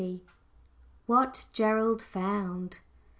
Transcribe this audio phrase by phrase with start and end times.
[1.05, 2.79] WHAT GERALD FOUND.